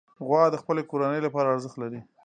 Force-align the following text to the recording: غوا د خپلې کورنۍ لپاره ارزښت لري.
غوا 0.25 0.43
د 0.51 0.55
خپلې 0.61 0.81
کورنۍ 0.91 1.19
لپاره 1.23 1.51
ارزښت 1.53 1.77
لري. 1.83 2.01